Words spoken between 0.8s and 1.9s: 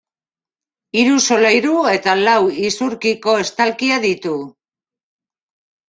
Hiru solairu